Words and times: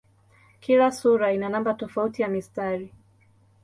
Kila 0.59 0.87
sura 0.99 1.31
ina 1.33 1.47
namba 1.49 1.73
tofauti 1.73 2.21
ya 2.21 2.27
mistari. 2.27 2.93